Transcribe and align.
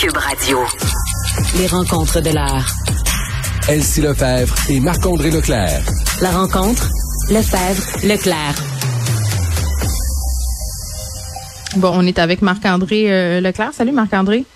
Cube 0.00 0.16
Radio. 0.16 0.58
Les 1.58 1.66
rencontres 1.66 2.22
de 2.22 2.30
l'art. 2.30 2.74
Elsie 3.68 4.00
Lefebvre 4.00 4.54
et 4.70 4.80
Marc-André 4.80 5.30
Leclerc. 5.30 5.82
La 6.22 6.30
rencontre, 6.30 6.88
Lefebvre, 7.28 8.06
Leclerc. 8.08 8.54
Bon, 11.76 11.92
on 11.94 12.06
est 12.06 12.18
avec 12.18 12.40
Marc-André 12.40 13.12
euh, 13.12 13.40
Leclerc. 13.42 13.74
Salut 13.74 13.92
Marc-André. 13.92 14.46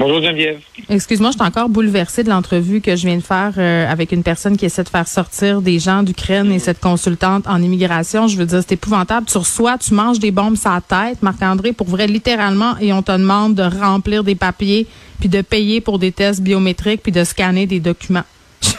Bonjour 0.00 0.22
Geneviève. 0.22 0.60
Excuse-moi, 0.88 1.30
je 1.30 1.36
suis 1.36 1.46
encore 1.46 1.68
bouleversée 1.68 2.24
de 2.24 2.30
l'entrevue 2.30 2.80
que 2.80 2.96
je 2.96 3.06
viens 3.06 3.18
de 3.18 3.22
faire 3.22 3.52
euh, 3.58 3.86
avec 3.86 4.12
une 4.12 4.22
personne 4.22 4.56
qui 4.56 4.64
essaie 4.64 4.82
de 4.82 4.88
faire 4.88 5.06
sortir 5.06 5.60
des 5.60 5.78
gens 5.78 6.02
d'Ukraine 6.02 6.50
et 6.52 6.58
cette 6.58 6.80
consultante 6.80 7.46
en 7.46 7.60
immigration. 7.60 8.26
Je 8.26 8.38
veux 8.38 8.46
dire, 8.46 8.60
c'est 8.66 8.72
épouvantable. 8.72 9.26
Tu 9.26 9.36
reçois, 9.36 9.76
tu 9.76 9.92
manges 9.92 10.18
des 10.18 10.30
bombes 10.30 10.56
sa 10.56 10.80
tête, 10.80 11.22
Marc-André, 11.22 11.74
pour 11.74 11.86
vrai, 11.86 12.06
littéralement, 12.06 12.78
et 12.80 12.94
on 12.94 13.02
te 13.02 13.12
demande 13.12 13.54
de 13.54 13.62
remplir 13.62 14.24
des 14.24 14.36
papiers, 14.36 14.86
puis 15.18 15.28
de 15.28 15.42
payer 15.42 15.82
pour 15.82 15.98
des 15.98 16.12
tests 16.12 16.40
biométriques, 16.40 17.02
puis 17.02 17.12
de 17.12 17.22
scanner 17.22 17.66
des 17.66 17.80
documents. 17.80 18.24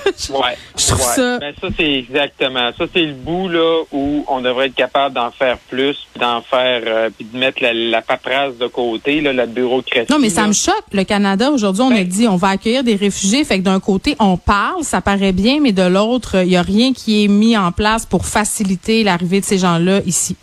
Ouais. 0.29 0.57
Je 0.77 0.87
trouve 0.87 0.99
ouais. 0.99 1.15
ça- 1.15 1.39
Ben, 1.39 1.53
ça, 1.59 1.67
c'est 1.77 1.91
exactement. 1.93 2.71
Ça, 2.77 2.85
c'est 2.93 3.05
le 3.05 3.13
bout, 3.13 3.47
là, 3.49 3.81
où 3.91 4.25
on 4.27 4.41
devrait 4.41 4.67
être 4.67 4.75
capable 4.75 5.15
d'en 5.15 5.31
faire 5.31 5.57
plus, 5.69 5.95
puis 6.13 6.19
d'en 6.21 6.41
faire, 6.41 6.81
euh, 6.85 7.09
puis 7.15 7.25
de 7.31 7.37
mettre 7.37 7.61
la, 7.61 7.73
la 7.73 8.01
paperasse 8.01 8.57
de 8.57 8.67
côté, 8.67 9.21
là, 9.21 9.33
la 9.33 9.45
bureaucratie. 9.45 10.11
Non, 10.11 10.19
mais 10.19 10.29
ça 10.29 10.41
là. 10.41 10.47
me 10.47 10.53
choque. 10.53 10.83
Le 10.91 11.03
Canada, 11.03 11.51
aujourd'hui, 11.51 11.81
on 11.83 11.91
a 11.91 11.95
Ben- 11.95 12.07
dit 12.07 12.27
on 12.27 12.35
va 12.37 12.49
accueillir 12.49 12.83
des 12.83 12.95
réfugiés. 12.95 13.43
Fait 13.43 13.59
que 13.59 13.63
d'un 13.63 13.79
côté, 13.79 14.15
on 14.19 14.37
parle, 14.37 14.83
ça 14.83 15.01
paraît 15.01 15.31
bien, 15.33 15.59
mais 15.61 15.71
de 15.71 15.83
l'autre, 15.83 16.37
il 16.41 16.49
n'y 16.49 16.57
a 16.57 16.61
rien 16.61 16.93
qui 16.93 17.23
est 17.25 17.27
mis 17.27 17.57
en 17.57 17.71
place 17.71 18.05
pour 18.05 18.25
faciliter 18.25 19.03
l'arrivée 19.03 19.39
de 19.41 19.45
ces 19.45 19.57
gens-là 19.57 20.01
ici. 20.05 20.35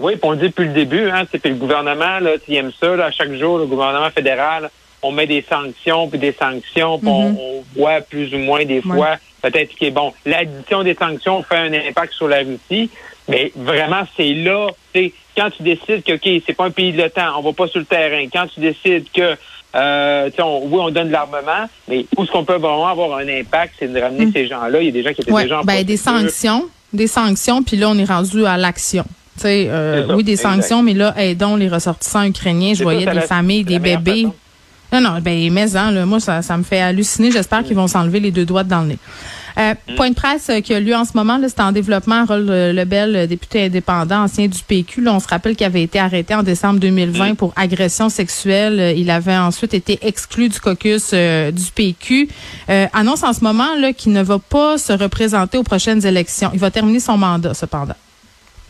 Oui, 0.00 0.12
puis 0.12 0.20
on 0.22 0.30
le 0.30 0.36
dit 0.36 0.46
depuis 0.46 0.66
le 0.66 0.72
début, 0.74 1.08
hein, 1.10 1.24
c'est 1.30 1.40
que 1.40 1.48
le 1.48 1.56
gouvernement, 1.56 2.20
là, 2.20 2.30
tu 2.44 2.54
aimes 2.54 2.70
ça, 2.80 2.94
là, 2.94 3.06
à 3.06 3.10
chaque 3.10 3.32
jour, 3.34 3.58
le 3.58 3.66
gouvernement 3.66 4.10
fédéral, 4.10 4.70
on 5.02 5.12
met 5.12 5.26
des 5.26 5.44
sanctions, 5.48 6.08
puis 6.08 6.18
des 6.18 6.32
sanctions, 6.32 6.98
puis 6.98 7.08
on, 7.08 7.28
on 7.38 7.64
voit 7.76 8.00
plus 8.00 8.34
ou 8.34 8.38
moins 8.38 8.64
des 8.64 8.80
fois, 8.82 9.16
peut-être 9.42 9.74
que, 9.78 9.90
bon, 9.90 10.12
l'addition 10.26 10.82
des 10.82 10.94
sanctions 10.94 11.42
fait 11.42 11.56
un 11.56 11.72
impact 11.72 12.12
sur 12.14 12.28
la 12.28 12.38
Russie, 12.38 12.90
mais 13.28 13.52
vraiment, 13.56 14.02
c'est 14.16 14.32
là, 14.34 14.68
tu 14.94 15.00
sais, 15.00 15.12
quand 15.36 15.50
tu 15.56 15.62
décides 15.62 16.02
que, 16.02 16.14
OK, 16.14 16.42
c'est 16.46 16.54
pas 16.56 16.64
un 16.66 16.70
pays 16.70 16.92
de 16.92 16.98
l'OTAN, 17.02 17.38
on 17.38 17.42
va 17.42 17.52
pas 17.52 17.68
sur 17.68 17.78
le 17.78 17.84
terrain, 17.86 18.24
quand 18.32 18.46
tu 18.52 18.58
décides 18.60 19.06
que, 19.14 19.36
euh, 19.76 20.30
tu 20.30 20.36
sais, 20.36 20.42
on- 20.42 20.64
oui, 20.64 20.80
on 20.80 20.90
donne 20.90 21.08
de 21.08 21.12
l'armement, 21.12 21.68
mais 21.88 22.06
où 22.16 22.24
est-ce 22.24 22.32
qu'on 22.32 22.44
peut 22.44 22.56
vraiment 22.56 22.88
avoir 22.88 23.18
un 23.18 23.28
impact, 23.28 23.74
c'est 23.78 23.92
de 23.92 24.00
ramener 24.00 24.32
ces 24.32 24.46
gens-là? 24.48 24.80
Il 24.80 24.86
y 24.86 24.88
a 24.88 24.92
des 24.92 25.02
gens 25.02 25.12
qui 25.12 25.20
étaient 25.20 25.30
Ouais, 25.30 25.42
déjà 25.44 25.60
en 25.60 25.64
ben, 25.64 25.84
des 25.84 25.96
sanctions, 25.96 26.68
des 26.92 27.06
sanctions, 27.06 27.62
puis 27.62 27.76
là, 27.76 27.90
on 27.90 27.98
est 27.98 28.04
rendu 28.04 28.44
à 28.46 28.56
l'action. 28.56 29.04
Euh, 29.44 30.04
oui, 30.16 30.24
des 30.24 30.32
exact. 30.32 30.54
sanctions, 30.54 30.82
mais 30.82 30.94
là, 30.94 31.14
aidons 31.16 31.54
les 31.54 31.68
ressortissants 31.68 32.24
ukrainiens. 32.24 32.74
Je 32.74 32.82
voyais 32.82 33.04
ça, 33.04 33.10
des 33.12 33.20
la- 33.20 33.26
familles, 33.26 33.62
des 33.62 33.78
bébés. 33.78 34.22
façon. 34.24 34.34
Non, 34.92 35.00
non, 35.00 35.20
ben, 35.20 35.52
mais 35.52 35.76
hein, 35.76 35.90
là, 35.90 36.06
moi, 36.06 36.20
ça, 36.20 36.42
ça 36.42 36.56
me 36.56 36.62
fait 36.62 36.80
halluciner. 36.80 37.30
J'espère 37.30 37.62
qu'ils 37.62 37.76
vont 37.76 37.88
s'enlever 37.88 38.20
les 38.20 38.30
deux 38.30 38.46
doigts 38.46 38.64
dans 38.64 38.80
le 38.82 38.88
nez. 38.88 38.98
Euh, 39.58 39.74
Mm. 39.88 39.94
Point 39.94 40.10
de 40.10 40.14
presse 40.14 40.50
qui 40.64 40.74
a 40.74 40.80
lieu 40.80 40.94
en 40.94 41.04
ce 41.04 41.12
moment, 41.14 41.38
là, 41.38 41.48
c'est 41.48 41.60
en 41.60 41.72
développement. 41.72 42.22
Harold 42.22 42.48
euh, 42.50 42.72
Lebel, 42.72 43.16
euh, 43.16 43.26
député 43.26 43.64
indépendant, 43.66 44.22
ancien 44.24 44.46
du 44.46 44.58
PQ. 44.62 45.00
Là, 45.02 45.14
on 45.14 45.20
se 45.20 45.28
rappelle 45.28 45.56
qu'il 45.56 45.66
avait 45.66 45.82
été 45.82 45.98
arrêté 45.98 46.34
en 46.34 46.42
décembre 46.42 46.78
2020 46.80 47.34
pour 47.34 47.52
agression 47.56 48.08
sexuelle. 48.08 48.78
Euh, 48.80 48.92
Il 48.92 49.10
avait 49.10 49.36
ensuite 49.36 49.74
été 49.74 49.98
exclu 50.02 50.48
du 50.48 50.60
caucus 50.60 51.10
euh, 51.12 51.50
du 51.50 51.64
PQ. 51.74 52.28
Euh, 52.68 52.86
annonce 52.92 53.22
en 53.22 53.32
ce 53.32 53.42
moment 53.42 53.74
là 53.78 53.92
qu'il 53.92 54.12
ne 54.12 54.22
va 54.22 54.38
pas 54.38 54.78
se 54.78 54.92
représenter 54.92 55.58
aux 55.58 55.62
prochaines 55.62 56.04
élections. 56.04 56.50
Il 56.52 56.60
va 56.60 56.70
terminer 56.70 57.00
son 57.00 57.16
mandat, 57.16 57.54
cependant. 57.54 57.94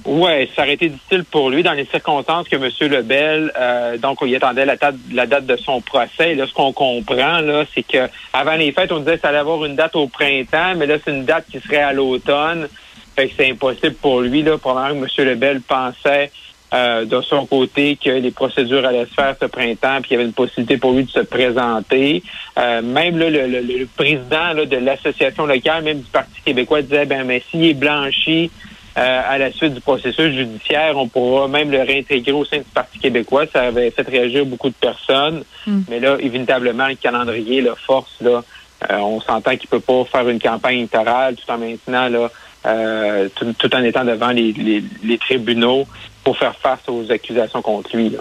Ouais, 0.05 0.49
ça 0.55 0.63
aurait 0.63 0.75
été 0.75 0.89
difficile 0.89 1.25
pour 1.25 1.51
lui 1.51 1.63
dans 1.63 1.73
les 1.73 1.85
circonstances 1.85 2.49
que 2.49 2.57
M. 2.57 2.71
Lebel, 2.91 3.53
euh, 3.59 3.99
donc 3.99 4.19
il 4.23 4.35
attendait 4.37 4.65
la 4.65 4.77
date, 4.77 4.95
la 5.13 5.27
date 5.27 5.45
de 5.47 5.57
son 5.57 5.81
procès. 5.81 6.35
Là, 6.35 6.47
ce 6.47 6.53
qu'on 6.53 6.73
comprend, 6.73 7.41
là, 7.41 7.65
c'est 7.75 7.83
que 7.83 8.09
avant 8.33 8.55
les 8.55 8.73
fêtes, 8.73 8.93
on 8.93 9.01
disait 9.01 9.17
que 9.17 9.23
ça 9.23 9.29
allait 9.29 9.39
avoir 9.39 9.65
une 9.65 9.75
date 9.77 9.97
au 9.97 10.07
printemps, 10.07 10.75
mais 10.77 10.87
là, 10.87 10.97
c'est 11.05 11.11
une 11.11 11.25
date 11.25 11.47
qui 11.51 11.61
serait 11.61 11.83
à 11.83 11.93
l'automne. 11.93 12.69
Fait 13.17 13.29
que 13.29 13.35
c'est 13.37 13.51
impossible 13.51 13.95
pour 13.97 14.21
lui, 14.21 14.43
là, 14.43 14.57
probablement 14.57 15.05
que 15.05 15.21
M. 15.21 15.29
Lebel 15.29 15.61
pensait 15.61 16.31
euh, 16.73 17.05
de 17.05 17.21
son 17.23 17.45
côté 17.47 17.97
que 18.03 18.11
les 18.11 18.31
procédures 18.31 18.87
allaient 18.87 19.07
se 19.07 19.15
faire 19.15 19.35
ce 19.41 19.47
printemps, 19.47 19.97
puis 20.01 20.09
qu'il 20.09 20.13
y 20.13 20.21
avait 20.21 20.29
une 20.29 20.35
possibilité 20.35 20.77
pour 20.77 20.93
lui 20.93 21.05
de 21.05 21.11
se 21.11 21.21
présenter. 21.21 22.23
Euh, 22.59 22.83
même 22.83 23.19
là, 23.19 23.29
le, 23.31 23.47
le- 23.47 23.61
le 23.63 23.87
président 23.87 24.53
là, 24.55 24.65
de 24.65 24.77
l'association 24.77 25.45
locale, 25.47 25.83
même 25.83 26.01
du 26.01 26.11
Parti 26.11 26.41
québécois, 26.45 26.83
disait 26.83 27.07
ben 27.07 27.25
mais 27.25 27.43
s'il 27.51 27.65
est 27.65 27.75
blanchi 27.75 28.51
euh, 28.99 29.21
à 29.29 29.39
la 29.39 29.53
suite 29.53 29.75
du 29.75 29.81
processus 29.81 30.35
judiciaire, 30.35 30.97
on 30.97 31.09
pourra 31.09 31.47
même 31.47 31.71
le 31.71 31.81
réintégrer 31.83 32.33
au 32.33 32.45
sein 32.45 32.59
du 32.59 32.65
Parti 32.75 32.99
québécois. 32.99 33.45
Ça 33.53 33.63
avait 33.63 33.91
fait 33.91 34.09
réagir 34.09 34.45
beaucoup 34.45 34.69
de 34.69 34.75
personnes. 34.75 35.45
Mm. 35.67 35.81
Mais 35.89 36.01
là, 36.01 36.17
évitablement, 36.21 36.89
le 36.89 36.97
calendrier, 36.97 37.61
la 37.61 37.77
force, 37.77 38.17
là, 38.21 38.43
euh, 38.91 38.97
on 38.99 39.21
s'entend 39.21 39.57
qu'il 39.57 39.69
peut 39.69 39.81
pas 39.81 40.05
faire 40.05 40.29
une 40.29 40.41
campagne 40.41 40.79
électorale 40.79 41.37
tout 41.37 41.51
en 41.51 41.59
maintenant 41.59 42.09
là, 42.09 42.31
euh, 42.67 43.29
tout, 43.35 43.53
tout 43.59 43.75
en 43.75 43.83
étant 43.83 44.05
devant 44.05 44.31
les, 44.31 44.53
les, 44.53 44.85
les 45.03 45.19
tribunaux 45.19 45.87
pour 46.25 46.37
faire 46.37 46.55
face 46.57 46.81
aux 46.89 47.11
accusations 47.11 47.63
contre 47.63 47.97
lui. 47.97 48.11
Là. 48.11 48.19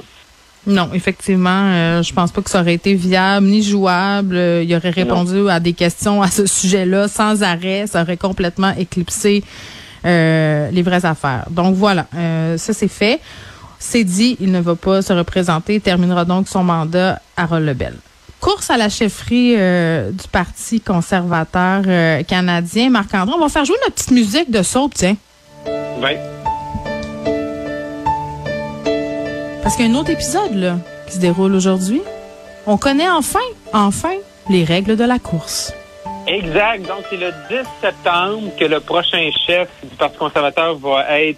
Non, 0.67 0.89
effectivement, 0.93 1.71
euh, 1.71 2.03
je 2.03 2.13
pense 2.13 2.31
pas 2.31 2.41
que 2.41 2.49
ça 2.49 2.59
aurait 2.59 2.73
été 2.73 2.93
viable 2.93 3.47
ni 3.47 3.63
jouable. 3.63 4.35
Euh, 4.35 4.63
il 4.63 4.75
aurait 4.75 4.89
répondu 4.89 5.49
à 5.49 5.61
des 5.61 5.71
questions 5.71 6.21
à 6.21 6.27
ce 6.27 6.45
sujet-là 6.45 7.07
sans 7.07 7.41
arrêt. 7.41 7.87
Ça 7.87 8.01
aurait 8.01 8.17
complètement 8.17 8.73
éclipsé 8.77 9.43
euh, 10.07 10.71
les 10.71 10.81
vraies 10.81 11.05
affaires. 11.05 11.45
Donc 11.49 11.75
voilà, 11.75 12.07
euh, 12.15 12.57
ça 12.57 12.73
c'est 12.73 12.87
fait. 12.87 13.19
C'est 13.79 14.03
dit, 14.03 14.37
il 14.39 14.51
ne 14.51 14.59
va 14.59 14.75
pas 14.75 15.01
se 15.01 15.13
représenter. 15.13 15.75
Il 15.75 15.81
terminera 15.81 16.25
donc 16.25 16.47
son 16.47 16.63
mandat 16.63 17.21
à 17.35 17.59
Lebel. 17.59 17.93
Course 18.39 18.69
à 18.69 18.77
la 18.77 18.89
chefferie 18.89 19.55
euh, 19.57 20.11
du 20.11 20.27
Parti 20.31 20.79
conservateur 20.81 21.83
canadien. 22.25 22.89
Marc-André, 22.89 23.35
on 23.35 23.41
va 23.41 23.49
faire 23.49 23.65
jouer 23.65 23.75
notre 23.83 23.95
petite 23.95 24.11
musique 24.11 24.49
de 24.49 24.63
soap, 24.63 24.93
tiens. 24.95 25.15
Ouais. 26.01 26.19
Parce 29.61 29.75
qu'il 29.75 29.85
y 29.85 29.89
a 29.89 29.91
un 29.91 29.95
autre 29.95 30.11
épisode 30.11 30.55
là, 30.55 30.77
qui 31.07 31.15
se 31.15 31.19
déroule 31.19 31.53
aujourd'hui. 31.53 32.01
On 32.65 32.77
connaît 32.77 33.09
enfin, 33.09 33.39
enfin, 33.73 34.13
les 34.49 34.63
règles 34.63 34.95
de 34.95 35.03
la 35.03 35.19
course. 35.19 35.73
Exact. 36.27 36.85
Donc, 36.87 37.03
c'est 37.09 37.17
le 37.17 37.31
10 37.49 37.55
septembre 37.81 38.51
que 38.59 38.65
le 38.65 38.79
prochain 38.79 39.29
chef 39.45 39.69
du 39.83 39.95
Parti 39.95 40.17
conservateur 40.17 40.75
va 40.75 41.19
être 41.21 41.37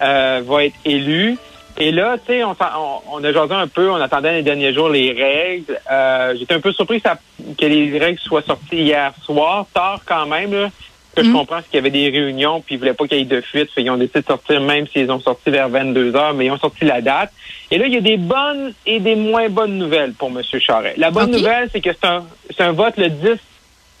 euh, 0.00 0.42
va 0.46 0.64
être 0.64 0.76
élu. 0.84 1.36
Et 1.80 1.90
là, 1.92 2.16
tu 2.18 2.32
sais, 2.32 2.44
on, 2.44 2.54
s'en- 2.54 3.00
on, 3.12 3.18
on 3.20 3.24
a 3.24 3.32
jasé 3.32 3.54
un 3.54 3.66
peu, 3.68 3.90
on 3.90 3.96
attendait 3.96 4.32
les 4.32 4.42
derniers 4.42 4.72
jours 4.72 4.88
les 4.88 5.12
règles. 5.12 5.78
Euh, 5.90 6.34
J'étais 6.38 6.54
un 6.54 6.60
peu 6.60 6.72
surpris 6.72 7.00
que, 7.00 7.08
ça- 7.08 7.18
que 7.58 7.66
les 7.66 7.98
règles 7.98 8.18
soient 8.20 8.42
sorties 8.42 8.76
hier 8.76 9.12
soir, 9.24 9.66
tard 9.74 10.00
quand 10.06 10.26
même. 10.26 10.52
Là. 10.52 10.68
Que 11.16 11.24
je 11.24 11.30
Mm. 11.30 11.32
comprends, 11.32 11.58
qu'il 11.62 11.74
y 11.74 11.78
avait 11.78 11.90
des 11.90 12.08
réunions, 12.10 12.60
puis 12.60 12.76
ils 12.76 12.78
voulaient 12.78 12.94
pas 12.94 13.06
qu'il 13.08 13.18
y 13.18 13.22
ait 13.22 13.24
de 13.24 13.40
fuite. 13.40 13.70
Fait 13.72 13.82
qu'ils 13.82 13.90
ont 13.90 13.96
décidé 13.96 14.20
de 14.20 14.26
sortir, 14.26 14.60
même 14.60 14.86
s'ils 14.86 15.10
ont 15.10 15.20
sorti 15.20 15.50
vers 15.50 15.68
22 15.68 16.14
heures, 16.14 16.34
mais 16.34 16.46
ils 16.46 16.50
ont 16.52 16.58
sorti 16.58 16.84
la 16.84 17.00
date. 17.00 17.32
Et 17.72 17.78
là, 17.78 17.86
il 17.86 17.94
y 17.94 17.96
a 17.96 18.00
des 18.00 18.16
bonnes 18.18 18.72
et 18.86 19.00
des 19.00 19.16
moins 19.16 19.48
bonnes 19.48 19.78
nouvelles 19.78 20.12
pour 20.12 20.28
M. 20.28 20.40
Charest. 20.60 20.96
La 20.96 21.10
bonne 21.10 21.30
nouvelle, 21.32 21.68
c'est 21.72 21.80
que 21.80 21.90
c'est 21.92 22.06
un, 22.06 22.24
c'est 22.56 22.62
un 22.62 22.72
vote 22.72 22.96
le 22.98 23.08
10 23.08 23.30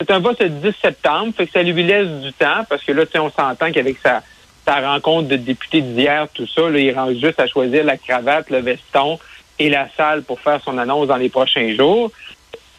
c'est 0.00 0.10
un 0.10 0.18
vote 0.20 0.40
le 0.40 0.48
10 0.48 0.72
septembre, 0.80 1.32
fait 1.36 1.46
que 1.46 1.52
ça 1.52 1.62
lui 1.62 1.82
laisse 1.82 2.08
du 2.22 2.32
temps, 2.32 2.64
parce 2.68 2.82
que 2.84 2.92
là, 2.92 3.04
tu 3.06 3.12
sais, 3.12 3.18
on 3.18 3.30
s'entend 3.30 3.72
qu'avec 3.72 3.98
sa, 3.98 4.22
sa 4.64 4.80
rencontre 4.80 5.28
de 5.28 5.36
députés 5.36 5.80
d'hier, 5.80 6.26
tout 6.32 6.46
ça, 6.46 6.68
là, 6.68 6.78
il 6.78 6.92
rend 6.92 7.10
juste 7.12 7.40
à 7.40 7.46
choisir 7.46 7.84
la 7.84 7.96
cravate, 7.96 8.50
le 8.50 8.58
veston 8.58 9.18
et 9.58 9.68
la 9.68 9.88
salle 9.96 10.22
pour 10.22 10.40
faire 10.40 10.60
son 10.64 10.78
annonce 10.78 11.08
dans 11.08 11.16
les 11.16 11.28
prochains 11.28 11.74
jours. 11.74 12.10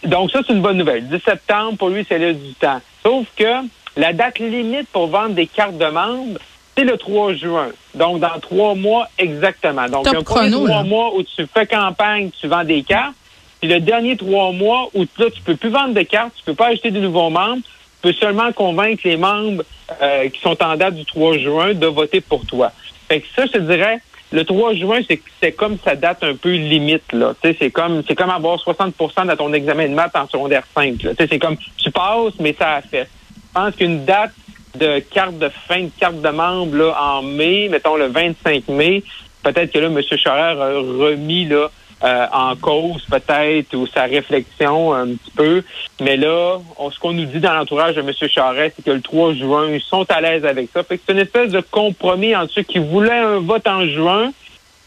Donc 0.04 0.32
ça, 0.32 0.40
c'est 0.46 0.54
une 0.54 0.62
bonne 0.62 0.78
nouvelle. 0.78 1.08
10 1.08 1.20
septembre, 1.20 1.78
pour 1.78 1.90
lui, 1.90 2.06
ça 2.08 2.18
laisse 2.18 2.38
du 2.38 2.54
temps. 2.54 2.80
Sauf 3.04 3.28
que 3.36 3.68
la 3.98 4.14
date 4.14 4.40
limite 4.40 4.88
pour 4.90 5.08
vendre 5.08 5.36
des 5.36 5.48
cartes 5.48 5.78
de 5.78 5.86
membres, 5.86 6.40
c'est 6.78 6.86
le 6.86 6.98
3 6.98 7.34
juin. 7.34 7.70
Donc, 7.96 8.20
dans 8.20 8.40
trois 8.40 8.76
mois 8.76 9.10
exactement. 9.18 9.88
Donc, 9.88 10.06
Top 10.06 10.14
il 10.14 10.18
y 10.18 10.22
a 10.22 10.24
chrono, 10.24 10.66
trois 10.66 10.78
là. 10.78 10.84
mois 10.84 11.14
où 11.16 11.24
tu 11.24 11.46
fais 11.54 11.66
campagne, 11.66 12.30
tu 12.40 12.48
vends 12.48 12.64
des 12.64 12.84
cartes. 12.84 13.16
Puis 13.60 13.70
le 13.70 13.80
dernier 13.80 14.16
trois 14.16 14.52
mois 14.52 14.90
où 14.94 15.06
là, 15.18 15.26
tu 15.34 15.42
peux 15.42 15.56
plus 15.56 15.70
vendre 15.70 15.94
de 15.94 16.02
cartes, 16.02 16.34
tu 16.38 16.44
peux 16.44 16.54
pas 16.54 16.68
acheter 16.68 16.92
de 16.92 17.00
nouveaux 17.00 17.30
membres, 17.30 17.62
tu 17.64 18.02
peux 18.02 18.14
seulement 18.14 18.52
convaincre 18.54 19.02
les 19.04 19.18
membres 19.18 19.64
euh, 20.02 20.30
qui 20.30 20.40
sont 20.40 20.62
en 20.64 20.76
date 20.76 20.96
du 20.96 21.06
3 21.06 21.38
juin 21.38 21.74
de 21.74 21.88
voter 21.88 22.22
pour 22.22 22.46
toi. 22.46 22.72
Fait 23.10 23.22
que 23.22 23.28
ça, 23.36 23.46
je 23.46 23.52
te 23.54 23.58
dirais, 23.58 24.00
le 24.32 24.46
3 24.46 24.76
juin, 24.76 25.00
c'est 25.42 25.52
comme 25.52 25.78
sa 25.84 25.96
date 25.96 26.24
un 26.24 26.36
peu 26.36 26.54
limite. 26.54 27.12
là. 27.14 27.34
C'est 27.42 27.72
comme 27.72 28.04
c'est 28.08 28.16
comme 28.16 28.30
avoir 28.30 28.58
60% 28.58 29.28
de 29.28 29.36
ton 29.36 29.52
examen 29.54 29.90
de 29.90 29.94
maths 29.94 30.16
en 30.16 30.28
secondaire 30.28 30.64
5. 30.76 31.04
là. 31.04 31.12
Tu 31.12 31.16
sais, 31.18 31.28
C'est 31.30 31.40
comme 31.40 31.58
tu 31.58 31.92
passes, 31.92 32.34
mais 32.40 32.56
ça 32.58 32.76
a 32.76 32.82
fait. 32.82 33.10
Je 33.34 33.60
pense 33.60 33.76
qu'une 33.76 34.06
date 34.06 34.32
de 34.76 35.00
carte 35.00 35.38
de 35.40 35.50
fin 35.50 35.82
de 35.82 35.92
carte 36.00 36.22
de 36.22 36.30
membre 36.30 36.78
là, 36.78 36.96
en 37.02 37.24
mai, 37.24 37.68
mettons 37.70 37.96
le 37.96 38.06
25 38.06 38.68
mai, 38.68 39.04
peut-être 39.44 39.72
que 39.72 39.80
là, 39.80 39.88
M. 39.88 40.00
Charest 40.02 40.62
a 40.62 40.68
remis 40.68 41.46
là, 41.46 41.72
euh, 42.04 42.26
en 42.32 42.56
cause 42.56 43.04
peut-être 43.10 43.74
ou 43.76 43.86
sa 43.88 44.04
réflexion 44.04 44.94
un 44.94 45.08
petit 45.08 45.32
peu. 45.36 45.64
Mais 46.02 46.16
là, 46.18 46.58
on- 46.78 46.92
ce 46.92 47.00
qu'on 47.00 47.12
nous 47.12 47.26
dit 47.26 47.40
dans 47.40 47.54
l'entourage 47.54 47.96
de 47.96 48.02
M. 48.02 48.12
Charest, 48.30 48.76
c'est 48.78 48.86
que 48.86 48.92
le 48.92 49.02
3 49.02 49.34
juin, 49.34 49.68
ils 49.72 49.82
sont 49.82 50.06
à 50.10 50.22
l'aise 50.22 50.46
avec 50.46 50.70
ça. 50.74 50.84
Fait 50.84 50.98
que 50.98 51.04
c'est 51.06 51.14
une 51.14 51.20
espèce 51.20 51.52
de 51.52 51.60
compromis 51.62 52.36
entre 52.36 52.54
ceux 52.54 52.64
qui 52.64 52.80
voulaient 52.80 53.12
un 53.20 53.40
vote 53.40 53.68
en 53.68 53.86
juin 53.86 54.32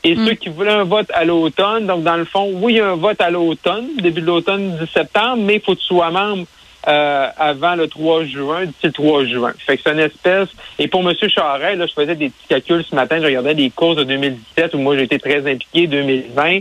et 0.05 0.17
ceux 0.17 0.35
qui 0.35 0.49
voulaient 0.49 0.73
un 0.73 0.85
vote 0.85 1.11
à 1.14 1.25
l'automne. 1.25 1.87
Donc, 1.87 2.03
dans 2.03 2.17
le 2.17 2.25
fond, 2.25 2.50
oui, 2.55 2.73
il 2.75 2.76
y 2.79 2.81
a 2.81 2.88
un 2.91 2.97
vote 2.97 3.20
à 3.20 3.31
l'automne, 3.31 3.88
début 4.00 4.20
de 4.23 4.26
l'automne 4.26 4.76
du 4.79 4.87
septembre, 4.87 5.37
mais 5.43 5.56
il 5.56 5.61
faut 5.61 5.75
que 5.75 5.81
tu 5.81 5.87
sois 5.87 6.11
membre 6.11 6.44
euh, 6.88 7.29
avant 7.38 7.76
le 7.76 7.87
3 7.87 8.25
juin, 8.25 8.64
d'ici 8.64 8.87
le 8.87 8.93
3 8.93 9.25
juin. 9.26 9.53
Fait 9.64 9.76
que 9.76 9.82
c'est 9.85 9.93
une 9.93 10.00
espèce. 10.00 10.49
Et 10.81 10.88
pour 10.88 11.09
M. 11.09 11.14
Charest, 11.29 11.79
là, 11.79 11.87
je 11.87 11.93
faisais 11.93 12.17
des 12.17 12.31
petits 12.31 12.49
calculs 12.49 12.82
ce 12.91 12.97
matin, 12.97 13.19
je 13.20 13.26
regardais 13.26 13.55
les 13.55 13.70
courses 13.70 13.94
de 13.99 14.03
2017 14.03 14.75
où 14.75 14.79
moi 14.79 14.97
j'ai 14.97 15.05
été 15.05 15.20
très 15.20 15.38
impliqué, 15.49 15.87
2020. 15.87 16.59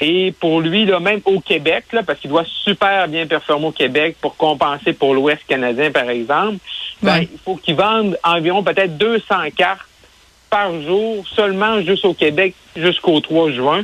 Et 0.00 0.32
pour 0.38 0.60
lui, 0.60 0.84
là, 0.84 1.00
même 1.00 1.20
au 1.24 1.40
Québec, 1.40 1.84
là, 1.92 2.02
parce 2.02 2.18
qu'il 2.20 2.28
doit 2.28 2.44
super 2.64 3.08
bien 3.08 3.26
performer 3.26 3.66
au 3.66 3.72
Québec 3.72 4.16
pour 4.20 4.36
compenser 4.36 4.92
pour 4.92 5.14
l'Ouest 5.14 5.40
canadien, 5.48 5.90
par 5.90 6.10
exemple, 6.10 6.58
ben, 7.02 7.20
il 7.22 7.38
faut 7.44 7.56
qu'il 7.56 7.76
vende 7.76 8.18
environ 8.22 8.62
peut-être 8.62 8.98
200 8.98 9.22
cartes 9.56 9.86
par 10.50 10.80
jour 10.82 11.24
seulement 11.34 11.80
juste 11.80 12.04
au 12.04 12.14
Québec 12.14 12.54
jusqu'au 12.76 13.20
3 13.20 13.52
juin. 13.52 13.82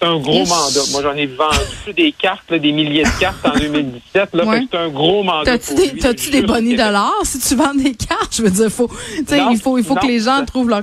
C'est 0.00 0.08
un 0.08 0.18
gros 0.18 0.44
mandat. 0.44 0.80
Moi, 0.90 1.02
j'en 1.02 1.14
ai 1.14 1.26
vendu 1.26 1.92
des 1.96 2.12
cartes, 2.12 2.52
des 2.52 2.72
milliers 2.72 3.04
de 3.04 3.20
cartes 3.20 3.44
en 3.46 3.50
2017. 3.58 4.30
C'est 4.32 4.76
un 4.76 4.88
gros 4.88 5.22
mandat. 5.22 5.56
T'as-tu 5.56 5.74
des, 5.74 5.96
t'as-tu 5.96 6.30
des 6.30 6.42
bonnies 6.42 6.76
dollars 6.76 7.20
si 7.22 7.38
tu 7.38 7.54
vends 7.54 7.74
des 7.74 7.94
cartes? 7.94 8.36
Je 8.36 8.42
veux 8.42 8.50
dire, 8.50 8.70
faut, 8.70 8.90
il 9.16 9.58
faut, 9.62 9.78
il 9.78 9.84
faut 9.84 9.94
que 9.94 10.06
les 10.06 10.20
gens 10.20 10.44
trouvent 10.44 10.68
leur 10.68 10.82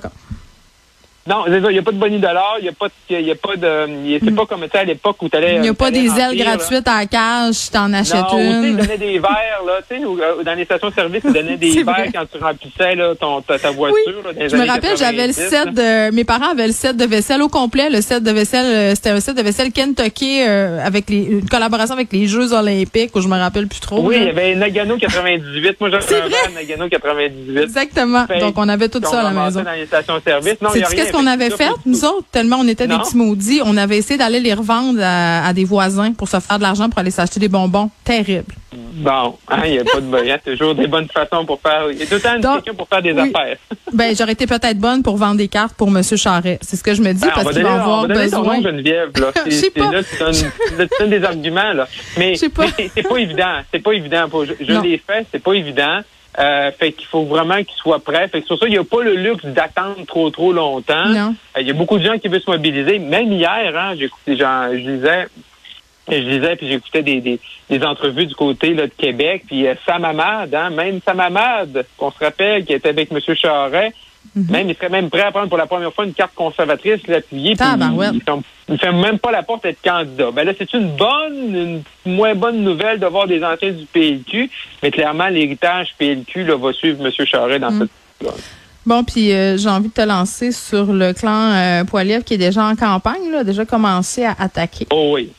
non, 1.27 1.45
il 1.45 1.61
n'y 1.61 1.77
a 1.77 1.83
pas 1.83 1.91
de 1.91 1.97
bonnie 1.97 2.17
dollar, 2.17 2.55
il 2.59 2.63
n'y 2.63 2.69
a 2.69 2.71
pas 2.71 2.87
de, 2.87 2.93
il 3.09 3.27
y 3.27 3.31
a 3.31 3.35
pas 3.35 3.55
de, 3.55 4.19
c'est 4.23 4.35
pas 4.35 4.45
comme 4.47 4.63
à 4.73 4.83
l'époque 4.83 5.21
où 5.21 5.29
tu 5.29 5.37
allais. 5.37 5.55
Il 5.55 5.61
n'y 5.61 5.69
a 5.69 5.73
pas 5.75 5.91
des 5.91 6.07
ailes 6.07 6.35
gratuites 6.35 6.87
à 6.87 7.01
la 7.01 7.05
cage, 7.05 7.69
t'en 7.71 7.93
achètes 7.93 8.31
non, 8.31 8.39
une. 8.39 8.63
ils 8.63 8.77
donnaient 8.77 8.97
des 8.97 9.19
verres, 9.19 9.61
là, 9.65 9.73
tu 9.87 9.97
sais, 9.97 10.03
euh, 10.03 10.43
dans 10.43 10.53
les 10.55 10.65
stations-service, 10.65 11.21
ils 11.23 11.33
donnaient 11.33 11.57
des 11.57 11.83
verres 11.83 12.07
quand 12.11 12.25
tu 12.31 12.43
remplissais, 12.43 12.95
là, 12.95 13.13
ton, 13.13 13.41
ta, 13.41 13.57
voiture, 13.69 14.23
oui. 14.25 14.49
Je 14.49 14.55
me 14.55 14.65
rappelle, 14.65 14.97
j'avais 14.97 15.27
le 15.27 15.33
set 15.33 15.71
de, 15.73 16.11
mes 16.11 16.23
parents 16.23 16.53
avaient 16.53 16.67
le 16.67 16.73
set 16.73 16.97
de 16.97 17.05
vaisselle 17.05 17.43
au 17.43 17.49
complet, 17.49 17.91
le 17.91 18.01
set 18.01 18.23
de 18.23 18.31
vaisselle, 18.31 18.65
euh, 18.65 18.95
c'était 18.95 19.11
un 19.11 19.19
set 19.19 19.37
de 19.37 19.43
vaisselle 19.43 19.71
Kentucky, 19.71 20.41
euh, 20.41 20.83
avec 20.83 21.07
les, 21.07 21.23
une 21.23 21.47
collaboration 21.47 21.93
avec 21.93 22.11
les 22.11 22.25
Jeux 22.25 22.51
Olympiques, 22.51 23.15
où 23.15 23.21
je 23.21 23.27
me 23.27 23.37
rappelle 23.37 23.67
plus 23.67 23.79
trop. 23.79 24.01
Oui, 24.01 24.15
il 24.19 24.23
y 24.23 24.29
avait 24.29 24.55
Nagano 24.55 24.97
98. 24.97 25.79
Moi, 25.79 25.91
j'avais 25.91 26.15
un 26.15 26.51
Nagano 26.55 26.89
98. 26.89 27.59
Exactement. 27.59 28.25
Donc, 28.39 28.55
on 28.57 28.67
avait 28.67 28.89
tout 28.89 29.01
ça 29.03 29.19
à 29.19 29.31
la 29.31 29.45
maison. 29.45 29.61
dans 29.61 29.71
les 29.71 29.85
stations-service. 29.85 30.59
Non, 30.61 30.71
qu'est-ce 30.71 31.11
qu'on 31.21 31.27
avait 31.27 31.49
fait? 31.49 31.69
nous 31.85 32.05
autres, 32.05 32.27
tellement 32.31 32.57
on 32.59 32.67
était 32.67 32.87
des 32.87 32.97
petits 32.97 33.17
maudits, 33.17 33.61
on 33.63 33.77
avait 33.77 33.97
essayé 33.97 34.17
d'aller 34.17 34.39
les 34.39 34.53
revendre 34.53 34.99
à, 35.01 35.53
des 35.53 35.65
voisins 35.65 36.13
pour 36.13 36.27
se 36.27 36.39
faire 36.39 36.57
de 36.57 36.63
l'argent 36.63 36.89
pour 36.89 36.99
aller 36.99 37.11
s'acheter 37.11 37.39
des 37.39 37.49
bonbons. 37.49 37.89
Terrible. 38.03 38.55
Bon, 38.73 39.37
hein, 39.47 39.61
il 39.65 39.71
n'y 39.73 39.79
a 39.79 39.83
pas 39.83 39.99
de 39.99 40.25
y 40.25 40.31
a 40.31 40.37
toujours 40.37 40.75
des 40.75 40.87
bonnes 40.87 41.07
façons 41.09 41.45
pour 41.45 41.59
faire. 41.59 41.91
Il 41.91 41.97
y 41.97 42.03
a 42.03 42.05
tout 42.05 42.15
le 42.15 42.41
temps 42.41 42.73
pour 42.77 42.87
faire 42.87 43.01
des 43.01 43.11
affaires. 43.11 43.57
ben, 43.93 44.15
j'aurais 44.15 44.31
été 44.31 44.47
peut-être 44.47 44.77
bonne 44.77 45.03
pour 45.03 45.17
vendre 45.17 45.35
des 45.35 45.47
cartes 45.47 45.75
pour 45.75 45.89
M. 45.89 46.01
Charret. 46.03 46.57
C'est 46.61 46.77
ce 46.77 46.83
que 46.83 46.93
je 46.93 47.01
me 47.01 47.13
dis 47.13 47.21
ben, 47.21 47.31
parce 47.35 47.51
qu'il 47.51 47.63
va 47.63 47.81
avoir 47.81 48.07
besoin. 48.07 48.57
Ton 48.57 48.63
Geneviève, 48.63 49.11
là. 49.19 49.31
Je 49.45 49.51
sais 49.51 49.69
pas. 49.71 49.91
C'est 50.97 51.09
des 51.09 51.23
arguments, 51.23 51.73
là. 51.73 51.87
Mais, 52.17 52.35
c'est 52.35 52.49
pas 52.49 52.65
évident. 53.17 53.59
C'est 53.73 53.79
pas 53.79 53.91
évident. 53.91 54.27
Je, 54.31 54.65
je 54.65 54.79
l'ai 54.79 54.97
fait, 54.97 55.25
c'est 55.31 55.43
pas 55.43 55.53
évident. 55.53 56.01
Euh, 56.39 56.71
fait 56.71 56.93
qu'il 56.93 57.07
faut 57.07 57.23
vraiment 57.23 57.57
qu'il 57.57 57.75
soit 57.75 57.99
prêt. 57.99 58.27
Fait 58.29 58.41
que 58.41 58.47
sur 58.47 58.57
ça, 58.57 58.65
il 58.65 58.71
n'y 58.71 58.77
a 58.77 58.83
pas 58.83 59.01
le 59.01 59.15
luxe 59.15 59.45
d'attendre 59.45 60.05
trop 60.07 60.29
trop 60.29 60.53
longtemps. 60.53 61.13
Euh, 61.13 61.31
il 61.59 61.67
y 61.67 61.71
a 61.71 61.73
beaucoup 61.73 61.97
de 61.97 62.05
gens 62.05 62.17
qui 62.17 62.29
veulent 62.29 62.41
se 62.41 62.49
mobiliser. 62.49 62.99
Même 62.99 63.33
hier, 63.33 63.73
hein, 63.75 63.95
j'écoutais, 63.97 64.37
je 64.37 64.77
disais, 64.77 65.27
je 66.09 66.19
disais, 66.19 66.55
puis 66.55 66.69
j'écoutais 66.69 67.03
des, 67.03 67.19
des, 67.19 67.39
des, 67.69 67.83
entrevues 67.83 68.27
du 68.27 68.35
côté 68.35 68.73
là, 68.73 68.87
de 68.87 68.93
Québec, 68.93 69.43
puis 69.45 69.67
euh, 69.67 69.75
Sam 69.85 70.05
Hamad, 70.05 70.55
hein, 70.55 70.69
même 70.69 71.01
Sam 71.05 71.19
Hamad, 71.19 71.85
qu'on 71.97 72.11
se 72.11 72.19
rappelle, 72.19 72.63
qui 72.63 72.73
était 72.73 72.89
avec 72.89 73.11
M. 73.11 73.19
Charret, 73.35 73.93
Mhm. 74.35 74.45
Même, 74.49 74.69
il 74.69 74.75
serait 74.75 74.89
même 74.89 75.09
prêt 75.09 75.21
à 75.21 75.31
prendre 75.31 75.49
pour 75.49 75.57
la 75.57 75.65
première 75.65 75.93
fois 75.93 76.05
une 76.05 76.13
carte 76.13 76.33
conservatrice, 76.35 77.05
l'appuyer, 77.07 77.55
puis 77.55 77.65
il 77.65 78.73
ne 78.73 78.77
fait 78.77 78.91
même 78.93 79.19
pas 79.19 79.31
la 79.31 79.43
porte 79.43 79.65
être 79.65 79.81
candidat. 79.83 80.31
Ben 80.31 80.45
là, 80.45 80.53
c'est 80.57 80.73
une 80.73 80.95
bonne, 80.95 81.83
une 82.05 82.13
moins 82.13 82.33
bonne 82.35 82.63
nouvelle 82.63 82.99
de 82.99 83.07
voir 83.07 83.27
des 83.27 83.43
anciens 83.43 83.71
du 83.71 83.85
PLQ, 83.85 84.49
mais 84.81 84.91
clairement, 84.91 85.27
l'héritage 85.27 85.93
PLQ 85.97 86.45
là, 86.45 86.55
va 86.55 86.71
suivre 86.71 87.05
M. 87.05 87.11
Charest 87.25 87.59
dans 87.59 87.71
mhm. 87.71 87.87
cette 88.21 88.31
Bon, 88.85 89.03
puis 89.03 89.31
euh, 89.31 89.57
j'ai 89.57 89.69
envie 89.69 89.89
de 89.89 89.93
te 89.93 90.01
lancer 90.01 90.51
sur 90.51 90.91
le 90.91 91.13
clan 91.13 91.51
euh, 91.51 92.19
qui 92.21 92.33
est 92.33 92.37
déjà 92.37 92.65
en 92.65 92.75
campagne, 92.75 93.29
là, 93.31 93.43
déjà 93.43 93.63
commencé 93.63 94.23
à 94.23 94.35
attaquer. 94.39 94.87
Oh 94.91 95.11
oui. 95.13 95.31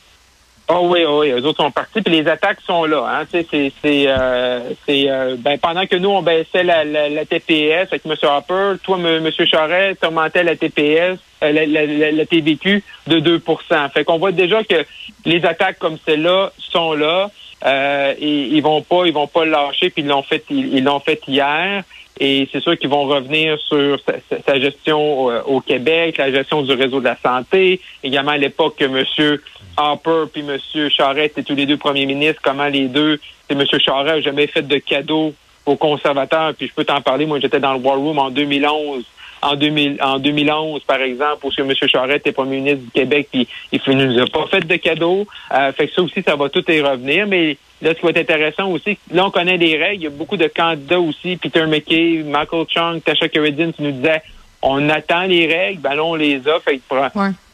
Oh 0.69 0.87
oui, 0.89 1.03
oh 1.05 1.19
oui, 1.19 1.31
eux 1.31 1.45
autres 1.45 1.61
sont 1.61 1.71
partis, 1.71 2.01
puis 2.01 2.21
les 2.21 2.27
attaques 2.29 2.61
sont 2.65 2.85
là. 2.85 3.05
Hein. 3.09 3.25
C'est, 3.29 3.45
c'est, 3.49 3.71
euh, 4.07 4.69
c'est, 4.85 5.09
euh, 5.09 5.35
ben, 5.37 5.57
pendant 5.59 5.85
que 5.85 5.97
nous, 5.97 6.09
on 6.09 6.21
baissait 6.21 6.63
la, 6.63 6.85
la, 6.85 7.25
TPS 7.25 7.87
avec 7.91 8.05
M. 8.05 8.15
Hopper, 8.23 8.79
toi, 8.81 8.97
M. 8.97 9.29
Charest, 9.45 9.99
tu 9.99 10.07
augmentais 10.07 10.43
la 10.43 10.55
TPS, 10.55 11.19
euh, 11.43 11.51
la, 11.51 11.65
la, 11.65 12.11
la, 12.11 12.25
TVQ 12.25 12.81
de 13.07 13.19
2% 13.19 13.91
Fait 13.91 14.05
qu'on 14.05 14.17
voit 14.17 14.31
déjà 14.31 14.63
que 14.63 14.85
les 15.25 15.45
attaques 15.45 15.79
comme 15.79 15.97
celle-là 16.05 16.53
sont 16.57 16.93
là. 16.93 17.29
Euh, 17.65 18.13
et 18.19 18.47
ils 18.47 18.61
vont 18.61 18.81
pas, 18.81 19.05
ils 19.05 19.13
vont 19.13 19.27
pas 19.27 19.45
lâcher, 19.45 19.89
puis 19.89 20.03
ils 20.03 20.07
l'ont 20.07 20.23
fait, 20.23 20.43
ils 20.49 20.83
l'ont 20.83 20.99
fait 20.99 21.21
hier. 21.27 21.83
Et 22.19 22.47
c'est 22.51 22.61
sûr 22.61 22.77
qu'ils 22.77 22.89
vont 22.89 23.05
revenir 23.05 23.57
sur 23.59 23.97
sa, 24.45 24.59
gestion 24.59 25.25
au, 25.47 25.61
Québec, 25.61 26.17
la 26.17 26.31
gestion 26.31 26.61
du 26.61 26.71
réseau 26.73 26.99
de 26.99 27.05
la 27.05 27.17
santé, 27.17 27.79
également 28.03 28.31
à 28.31 28.37
l'époque 28.37 28.75
que 28.77 28.85
M. 28.85 29.39
Harper 29.75 30.25
puis 30.31 30.43
M. 30.47 30.89
Charest 30.89 31.31
étaient 31.31 31.43
tous 31.43 31.55
les 31.55 31.65
deux 31.65 31.77
premiers 31.77 32.05
ministres, 32.05 32.39
comment 32.43 32.67
les 32.67 32.87
deux, 32.87 33.19
c'est 33.49 33.55
M. 33.55 33.65
Charest 33.79 34.23
jamais 34.23 34.45
fait 34.45 34.61
de 34.61 34.77
cadeau 34.77 35.33
aux 35.65 35.75
conservateurs, 35.75 36.53
puis 36.53 36.67
je 36.67 36.73
peux 36.73 36.85
t'en 36.85 37.01
parler, 37.01 37.25
moi 37.25 37.39
j'étais 37.39 37.59
dans 37.59 37.73
le 37.73 37.79
War 37.79 37.97
Room 37.97 38.19
en 38.19 38.29
2011, 38.29 39.03
en, 39.43 39.55
2000, 39.55 39.97
en 40.01 40.19
2011 40.19 40.81
par 40.83 41.01
exemple, 41.01 41.45
où 41.45 41.49
M. 41.57 41.73
Charest 41.87 42.17
était 42.17 42.31
premier 42.31 42.57
ministre 42.57 42.85
du 42.85 42.91
Québec, 42.91 43.27
puis 43.31 43.47
il 43.71 43.97
ne 43.97 44.05
nous 44.05 44.21
a 44.21 44.27
pas 44.27 44.45
fait 44.47 44.61
de 44.61 44.75
cadeau, 44.75 45.27
euh, 45.53 45.71
fait 45.73 45.87
que 45.87 45.93
ça 45.93 46.01
aussi, 46.01 46.21
ça 46.21 46.35
va 46.35 46.49
tout 46.49 46.63
y 46.69 46.81
revenir, 46.81 47.27
mais 47.27 47.57
là, 47.81 47.91
ce 47.93 47.99
qui 47.99 48.03
va 48.03 48.09
être 48.09 48.17
intéressant 48.17 48.69
aussi, 48.69 48.97
là, 49.11 49.25
on 49.25 49.31
connaît 49.31 49.57
les 49.57 49.77
règles, 49.77 50.01
il 50.01 50.03
y 50.03 50.07
a 50.07 50.11
beaucoup 50.11 50.37
de 50.37 50.47
candidats 50.47 50.99
aussi, 50.99 51.37
Peter 51.37 51.65
McKay, 51.65 52.23
Michael 52.25 52.65
Chung, 52.69 53.01
Tasha 53.01 53.29
Keredin, 53.29 53.71
qui 53.71 53.83
nous 53.83 53.91
disaient, 53.91 54.23
on 54.61 54.89
attend 54.89 55.23
les 55.23 55.45
règles, 55.45 55.81
ben 55.81 55.95
là, 55.95 56.03
on 56.03 56.15
les 56.15 56.41
a, 56.47 56.59
fait 56.59 56.77
que 56.77 56.81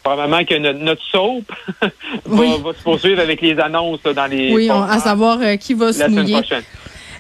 probablement 0.04 0.46
que 0.46 0.58
notre, 0.58 0.80
notre 0.80 1.04
soap 1.04 1.44
va, 2.26 2.74
se 2.74 2.84
poursuivre 2.84 3.20
avec 3.20 3.42
les 3.42 3.60
annonces 3.60 4.02
dans 4.04 4.26
les. 4.28 4.54
Oui, 4.54 4.70
à 4.70 5.00
savoir 5.00 5.40
euh, 5.42 5.56
qui 5.58 5.74
va 5.74 5.92
se 5.92 6.08
mouiller. 6.08 6.42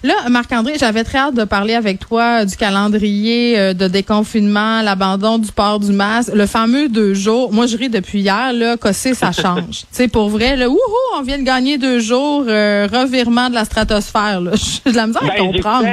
Là, 0.01 0.13
Marc-André, 0.29 0.73
j'avais 0.79 1.03
très 1.03 1.17
hâte 1.17 1.35
de 1.35 1.43
parler 1.43 1.73
avec 1.73 1.99
toi 1.99 2.45
du 2.45 2.55
calendrier 2.55 3.59
euh, 3.59 3.73
de 3.73 3.87
déconfinement, 3.87 4.81
l'abandon 4.81 5.37
du 5.37 5.51
port 5.51 5.79
du 5.79 5.91
masque, 5.91 6.31
le 6.33 6.45
fameux 6.45 6.87
deux 6.87 7.13
jours. 7.13 7.51
Moi, 7.51 7.67
je 7.67 7.75
ris 7.75 7.89
depuis 7.89 8.19
hier, 8.19 8.53
là, 8.53 8.77
c'est 8.93 9.13
ça 9.13 9.31
change. 9.33 9.81
tu 9.81 9.85
sais, 9.91 10.07
pour 10.07 10.29
vrai, 10.29 10.55
là, 10.55 10.69
wouhou, 10.69 10.79
on 11.17 11.21
vient 11.21 11.37
de 11.37 11.43
gagner 11.43 11.77
deux 11.77 11.99
jours, 11.99 12.45
euh, 12.47 12.87
revirement 12.91 13.49
de 13.49 13.55
la 13.55 13.65
stratosphère, 13.65 14.39
là. 14.39 14.51
J'ai 14.85 14.91
de 14.91 14.95
la 14.95 15.07
misère 15.07 15.23
à 15.23 15.27
ben, 15.27 15.37
comprendre. 15.37 15.87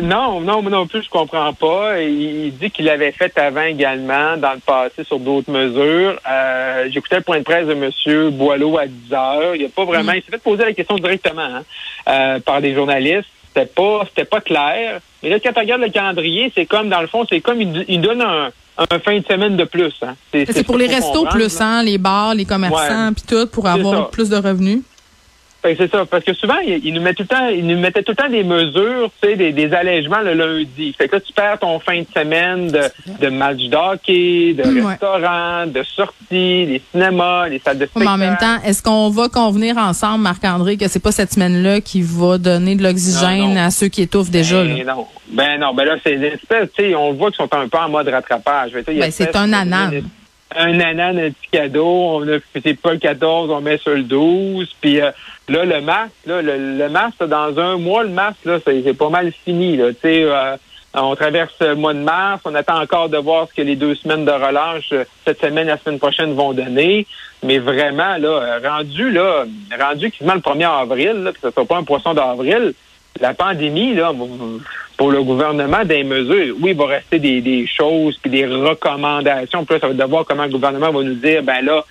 Non, 0.00 0.40
non, 0.40 0.62
moi 0.62 0.70
non 0.70 0.86
plus, 0.86 1.02
je 1.02 1.10
comprends 1.10 1.52
pas. 1.52 2.00
Il, 2.00 2.52
dit 2.56 2.70
qu'il 2.70 2.86
l'avait 2.86 3.12
fait 3.12 3.36
avant 3.38 3.62
également, 3.62 4.36
dans 4.38 4.52
le 4.52 4.60
passé, 4.60 5.04
sur 5.04 5.18
d'autres 5.18 5.50
mesures. 5.50 6.18
Euh, 6.30 6.88
J'écoutais 6.90 7.16
le 7.16 7.22
point 7.22 7.38
de 7.38 7.44
presse 7.44 7.66
de 7.66 7.72
M. 7.72 8.30
Boileau 8.30 8.78
à 8.78 8.86
10 8.86 9.12
heures. 9.12 9.54
Il 9.54 9.64
a 9.64 9.68
pas 9.68 9.84
vraiment, 9.84 10.12
mm. 10.12 10.16
il 10.16 10.22
s'est 10.22 10.30
fait 10.30 10.42
poser 10.42 10.64
la 10.64 10.72
question 10.72 10.96
directement 10.96 11.42
hein, 11.42 11.62
euh, 12.08 12.40
par 12.40 12.60
des 12.60 12.74
journalistes 12.74 13.28
c'était 13.54 13.66
pas 13.66 14.04
c'était 14.08 14.24
pas 14.24 14.40
clair. 14.40 15.00
Mais 15.22 15.30
là, 15.30 15.38
quand 15.40 15.52
tu 15.52 15.58
regardes 15.58 15.80
le 15.80 15.90
calendrier, 15.90 16.52
c'est 16.54 16.66
comme, 16.66 16.88
dans 16.88 17.00
le 17.00 17.06
fond, 17.06 17.24
c'est 17.28 17.40
comme 17.40 17.60
il, 17.60 18.00
donne 18.00 18.20
un, 18.20 18.50
un, 18.76 18.98
fin 18.98 19.18
de 19.18 19.24
semaine 19.24 19.56
de 19.56 19.64
plus. 19.64 19.94
Hein. 20.02 20.14
C'est 20.32 20.66
pour 20.66 20.76
les 20.76 20.86
restos 20.86 21.26
plus, 21.26 21.60
hein, 21.60 21.82
les 21.82 21.98
bars, 21.98 22.34
les 22.34 22.44
commerçants, 22.44 23.12
puis 23.14 23.24
tout, 23.26 23.46
pour 23.46 23.66
avoir 23.66 24.10
plus 24.10 24.28
de 24.28 24.36
revenus. 24.36 24.82
Ben, 25.64 25.74
c'est 25.78 25.90
ça, 25.90 26.04
parce 26.04 26.22
que 26.22 26.34
souvent, 26.34 26.58
il, 26.58 26.92
nous 26.92 27.00
met 27.00 27.14
tout 27.14 27.22
le 27.22 27.28
temps, 27.28 27.48
il 27.48 27.66
nous 27.66 27.78
mettait 27.78 28.02
tout 28.02 28.12
le 28.12 28.16
temps 28.16 28.28
des 28.28 28.44
mesures, 28.44 29.10
tu 29.22 29.30
sais, 29.30 29.34
des, 29.34 29.50
des 29.50 29.72
allègements 29.72 30.20
le 30.20 30.34
lundi. 30.34 30.92
Fait 30.92 31.08
que 31.08 31.16
là, 31.16 31.20
tu 31.22 31.32
perds 31.32 31.58
ton 31.58 31.78
fin 31.78 32.00
de 32.00 32.06
semaine 32.14 32.68
de, 32.68 32.82
de 33.18 33.28
match 33.30 33.62
d'hockey, 33.70 34.52
de 34.52 34.86
restaurants, 34.86 35.66
de 35.66 35.82
sorties, 35.82 36.66
des 36.66 36.82
cinémas, 36.92 37.48
des 37.48 37.60
salles 37.60 37.78
de 37.78 37.86
spectacle. 37.86 38.04
mais 38.04 38.10
en 38.10 38.18
même 38.18 38.36
temps, 38.36 38.60
est-ce 38.62 38.82
qu'on 38.82 39.08
va 39.08 39.30
convenir 39.30 39.78
ensemble, 39.78 40.24
Marc-André, 40.24 40.76
que 40.76 40.86
c'est 40.86 41.02
pas 41.02 41.12
cette 41.12 41.32
semaine-là 41.32 41.80
qui 41.80 42.02
va 42.02 42.36
donner 42.36 42.76
de 42.76 42.82
l'oxygène 42.82 43.56
à 43.56 43.70
ceux 43.70 43.88
qui 43.88 44.02
étouffent 44.02 44.30
déjà? 44.30 44.62
Ben 44.64 44.84
non. 44.84 45.06
Ben 45.28 45.58
non, 45.58 45.72
ben 45.72 45.86
là, 45.86 45.96
c'est 46.04 46.16
des 46.16 46.26
espèces, 46.26 46.68
tu 46.76 46.90
sais, 46.90 46.94
on 46.94 47.14
voit 47.14 47.30
qu'ils 47.30 47.36
sont 47.36 47.54
un 47.54 47.68
peu 47.68 47.78
en 47.78 47.88
mode 47.88 48.08
rattrapage. 48.08 48.72
Ben, 48.72 49.10
c'est 49.10 49.34
un 49.34 49.50
anan 49.54 50.02
un 50.56 50.80
anan, 50.80 51.18
un 51.18 51.30
petit 51.30 51.48
cadeau, 51.50 51.86
on 51.86 52.28
a 52.28 52.38
c'est 52.52 52.80
pas 52.80 52.92
le 52.92 52.98
14, 52.98 53.50
on 53.50 53.60
met 53.60 53.78
sur 53.78 53.94
le 53.94 54.02
12, 54.02 54.68
puis 54.80 55.00
euh, 55.00 55.10
là 55.48 55.64
le 55.64 55.80
masque, 55.80 56.12
là, 56.26 56.42
le, 56.42 56.76
le 56.78 56.88
masque 56.88 57.24
dans 57.24 57.58
un 57.58 57.76
mois 57.78 58.02
le 58.02 58.10
masque 58.10 58.44
là, 58.44 58.58
c'est 58.64 58.94
pas 58.94 59.10
mal 59.10 59.32
fini 59.44 59.76
là, 59.76 59.90
euh, 60.04 60.56
on 61.02 61.16
traverse 61.16 61.52
le 61.60 61.74
mois 61.74 61.92
de 61.92 61.98
mars, 61.98 62.40
on 62.44 62.54
attend 62.54 62.80
encore 62.80 63.08
de 63.08 63.18
voir 63.18 63.48
ce 63.48 63.54
que 63.54 63.62
les 63.62 63.76
deux 63.76 63.94
semaines 63.96 64.24
de 64.24 64.30
relâche 64.30 64.90
euh, 64.92 65.04
cette 65.24 65.40
semaine, 65.40 65.66
la 65.66 65.78
semaine 65.78 65.98
prochaine 65.98 66.34
vont 66.34 66.52
donner. 66.52 67.06
Mais 67.42 67.58
vraiment, 67.58 68.16
là, 68.16 68.58
rendu 68.64 69.10
là, 69.10 69.44
rendu 69.78 70.10
quasiment 70.10 70.34
le 70.34 70.40
1er 70.40 70.82
avril, 70.82 71.24
là, 71.24 71.32
que 71.32 71.38
ce 71.42 71.50
soit 71.50 71.64
pas 71.66 71.78
un 71.78 71.82
poisson 71.82 72.14
d'avril, 72.14 72.74
la 73.20 73.34
pandémie, 73.34 73.94
là, 73.94 74.12
pour 74.96 75.10
le 75.10 75.22
gouvernement 75.22 75.84
des 75.84 76.04
mesures. 76.04 76.54
Oui, 76.60 76.70
il 76.70 76.76
va 76.76 76.86
rester 76.86 77.18
des, 77.18 77.40
des 77.40 77.66
choses 77.66 78.16
puis 78.18 78.30
des 78.30 78.46
recommandations. 78.46 79.64
Puis 79.64 79.74
là, 79.74 79.80
ça 79.80 79.88
va 79.88 79.94
devoir 79.94 80.24
comment 80.24 80.44
le 80.44 80.50
gouvernement 80.50 80.92
va 80.92 81.02
nous 81.02 81.14
dire, 81.14 81.42
ben 81.42 81.64
là, 81.64 81.84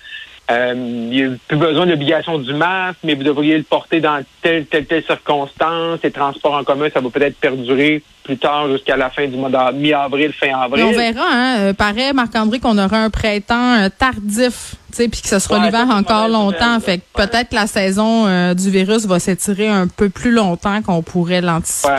euh, 0.50 0.74
il 0.76 1.08
n'y 1.08 1.22
a 1.22 1.30
plus 1.48 1.56
besoin 1.56 1.86
de 1.86 1.92
l'obligation 1.92 2.38
du 2.38 2.52
masque, 2.52 2.98
mais 3.02 3.14
vous 3.14 3.22
devriez 3.22 3.56
le 3.56 3.62
porter 3.62 4.00
dans 4.00 4.22
telle, 4.42 4.66
telle, 4.66 4.84
telle 4.84 5.02
circonstance. 5.02 6.00
Les 6.02 6.10
transports 6.10 6.54
en 6.54 6.64
commun, 6.64 6.88
ça 6.92 7.00
va 7.00 7.08
peut-être 7.08 7.36
perdurer 7.38 8.02
plus 8.24 8.36
tard 8.36 8.68
jusqu'à 8.70 8.96
la 8.96 9.08
fin 9.08 9.26
du 9.26 9.36
mois 9.36 9.48
de 9.48 9.76
mi-avril, 9.76 10.32
fin 10.32 10.54
avril. 10.54 10.84
on 10.84 10.92
verra, 10.92 11.26
hein. 11.30 11.56
Euh, 11.60 11.72
paraît, 11.72 12.12
Marc-André, 12.12 12.58
qu'on 12.58 12.76
aura 12.76 12.98
un 12.98 13.10
printemps 13.10 13.84
euh, 13.84 13.88
tardif, 13.96 14.74
tu 14.90 14.96
sais, 14.96 15.08
puis 15.08 15.22
que 15.22 15.28
ce 15.28 15.38
sera 15.38 15.58
Ouais, 15.58 15.64
l'hiver 15.64 15.86
encore 15.90 16.28
longtemps. 16.28 16.78
Fait 16.80 16.98
que 16.98 17.20
ouais. 17.20 17.26
peut-être 17.26 17.54
la 17.54 17.66
saison 17.66 18.26
euh, 18.26 18.52
du 18.54 18.70
virus 18.70 19.06
va 19.06 19.18
s'étirer 19.18 19.68
un 19.68 19.86
peu 19.88 20.10
plus 20.10 20.30
longtemps 20.30 20.82
qu'on 20.82 21.02
pourrait 21.02 21.40
l'anticiper. 21.40 21.94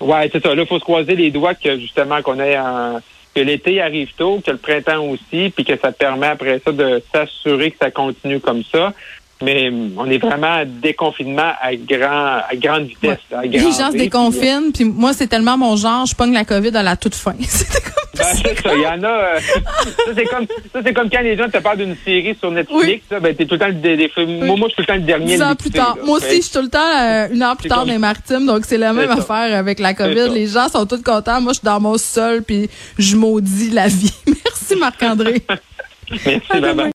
Ouais, 0.00 0.06
ouais 0.08 0.30
c'est 0.32 0.42
ça. 0.42 0.54
Là, 0.54 0.62
il 0.62 0.68
faut 0.68 0.78
se 0.78 0.84
croiser 0.84 1.14
les 1.14 1.30
doigts 1.30 1.54
que 1.54 1.78
justement 1.78 2.20
qu'on 2.20 2.40
ait 2.40 2.56
un 2.56 3.00
que 3.36 3.40
l'été 3.42 3.82
arrive 3.82 4.08
tôt, 4.16 4.40
que 4.44 4.50
le 4.50 4.56
printemps 4.56 5.04
aussi, 5.04 5.52
puis 5.54 5.62
que 5.62 5.76
ça 5.76 5.92
permet 5.92 6.28
après 6.28 6.58
ça 6.64 6.72
de 6.72 7.02
s'assurer 7.14 7.70
que 7.70 7.76
ça 7.78 7.90
continue 7.90 8.40
comme 8.40 8.62
ça. 8.64 8.94
Mais 9.42 9.68
hum, 9.68 9.92
on 9.98 10.08
est 10.08 10.16
vraiment 10.16 10.54
à 10.54 10.64
déconfinement 10.64 11.52
à 11.60 11.76
grand 11.76 12.38
à 12.48 12.56
grande 12.56 12.84
vitesse. 12.84 13.18
à 13.30 13.44
Les 13.44 13.58
gens 13.58 13.92
se 13.92 13.98
déconfinent, 13.98 14.72
puis 14.72 14.84
moi, 14.84 15.12
c'est 15.12 15.26
tellement 15.26 15.58
mon 15.58 15.76
genre, 15.76 16.06
je 16.06 16.14
pogne 16.16 16.32
la 16.32 16.46
COVID 16.46 16.74
à 16.74 16.82
la 16.82 16.96
toute 16.96 17.14
fin. 17.14 17.34
Ben, 18.18 18.24
c'est 18.42 18.62
ça, 18.62 18.74
il 18.74 18.82
y 18.82 18.86
en 18.86 19.02
a. 19.02 19.06
euh, 19.08 19.38
ça, 19.40 20.12
c'est 20.16 20.24
comme, 20.24 20.46
ça, 20.72 20.80
c'est 20.84 20.92
comme 20.94 21.10
quand 21.10 21.20
les 21.20 21.36
gens 21.36 21.48
te 21.48 21.58
parlent 21.58 21.78
d'une 21.78 21.96
série 22.04 22.36
sur 22.38 22.50
Netflix. 22.50 22.84
Oui. 22.86 23.02
là, 23.10 23.20
ben, 23.20 23.34
t'es 23.34 23.44
tout 23.46 23.54
le 23.54 23.58
temps 23.58 23.66
le, 23.68 23.74
des- 23.74 23.96
des- 23.96 24.10
moi, 24.16 24.56
moi, 24.56 24.68
je 24.68 24.74
suis 24.74 24.76
tout 24.76 24.80
le 24.82 24.86
temps 24.86 24.94
le 24.94 25.00
dernier. 25.00 25.36
dix 25.36 25.42
ans 25.42 25.54
plus 25.54 25.70
tard. 25.70 25.96
là. 25.96 26.02
Moi 26.04 26.16
aussi, 26.18 26.36
je 26.36 26.42
suis 26.42 26.52
tout 26.52 26.62
le 26.62 26.68
temps 26.68 26.78
euh, 26.78 27.28
une 27.32 27.42
heure 27.42 27.56
plus 27.56 27.68
tard 27.68 27.78
comme- 27.78 27.88
dans 27.88 27.92
les 27.92 27.98
maritimes, 27.98 28.46
donc 28.46 28.64
c'est 28.64 28.78
la 28.78 28.92
même 28.92 29.08
ça. 29.08 29.14
affaire 29.14 29.56
avec 29.58 29.78
la 29.78 29.94
COVID. 29.94 30.30
Les 30.32 30.46
gens 30.46 30.68
sont 30.68 30.86
tous 30.86 31.02
contents. 31.02 31.40
Moi, 31.40 31.52
je 31.52 31.58
suis 31.58 31.64
dans 31.66 31.80
mon 31.80 31.98
sol, 31.98 32.42
puis 32.42 32.68
je 32.98 33.16
maudis 33.16 33.70
la 33.70 33.88
vie. 33.88 34.12
Merci, 34.26 34.76
Marc-André. 34.76 35.42
Merci, 36.10 36.40
bye. 36.60 36.74